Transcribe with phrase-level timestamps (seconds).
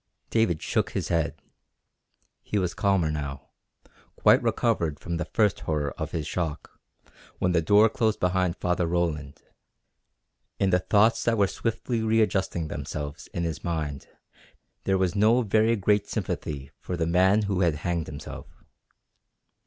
[0.31, 1.43] David shook his head.
[2.41, 3.49] He was calmer now,
[4.15, 6.81] quite recovered from the first horror of his shock,
[7.37, 9.43] when the door closed behind Father Roland.
[10.59, 14.07] In the thoughts that were swiftly readjusting themselves in his mind
[14.85, 18.47] there was no very great sympathy for the man who had hanged himself.